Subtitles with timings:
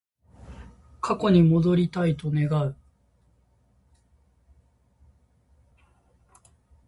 [0.99, 2.75] 過去に戻りたいと願う